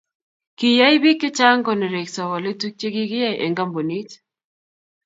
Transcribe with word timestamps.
Kiyai 0.57 0.97
bik 1.03 1.19
chechang 1.21 1.61
konerekso 1.65 2.21
wolutik 2.31 2.73
che 2.79 2.87
kikiyai 2.95 3.39
eng 3.43 3.55
kambunit. 3.57 4.09